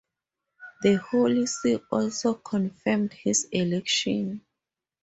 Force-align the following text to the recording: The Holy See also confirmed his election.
The 0.81 0.95
Holy 0.95 1.45
See 1.45 1.79
also 1.91 2.33
confirmed 2.33 3.13
his 3.13 3.45
election. 3.51 4.43